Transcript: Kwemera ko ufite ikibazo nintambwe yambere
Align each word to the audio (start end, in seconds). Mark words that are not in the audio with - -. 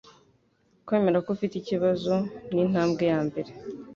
Kwemera 0.85 1.17
ko 1.25 1.29
ufite 1.35 1.53
ikibazo 1.57 2.13
nintambwe 2.53 3.03
yambere 3.11 3.51